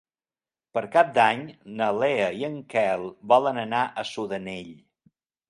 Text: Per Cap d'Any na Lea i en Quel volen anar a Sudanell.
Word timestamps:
Per 0.77 0.81
Cap 0.95 1.11
d'Any 1.17 1.43
na 1.81 1.89
Lea 2.05 2.31
i 2.39 2.47
en 2.49 2.57
Quel 2.73 3.07
volen 3.35 3.61
anar 3.67 3.83
a 3.85 4.07
Sudanell. 4.15 4.75